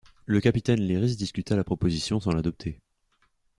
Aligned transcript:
Le 0.25 0.41
capitaine 0.41 0.81
Lyrisse 0.81 1.15
discuta 1.15 1.55
la 1.55 1.63
proposition 1.63 2.19
sans 2.19 2.31
l'adopter. 2.31 2.79